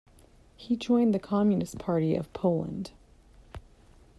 [0.57, 2.89] He joined the Communist Party of Poland.